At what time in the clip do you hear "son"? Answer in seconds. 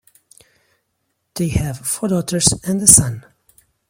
2.87-3.23